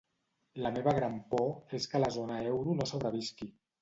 La 0.65 0.69
meva 0.77 0.93
gran 0.99 1.19
por 1.33 1.53
és 1.81 1.87
que 1.91 2.01
la 2.05 2.09
zona 2.17 2.39
euro 2.53 2.77
no 2.81 2.89
sobrevisqui. 2.93 3.51